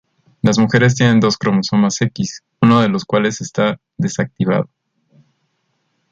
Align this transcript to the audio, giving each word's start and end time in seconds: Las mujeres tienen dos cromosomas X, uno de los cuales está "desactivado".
Las 0.41 0.57
mujeres 0.57 0.95
tienen 0.95 1.19
dos 1.19 1.37
cromosomas 1.37 2.01
X, 2.01 2.41
uno 2.63 2.81
de 2.81 2.89
los 2.89 3.05
cuales 3.05 3.39
está 3.39 3.79
"desactivado". 3.97 4.67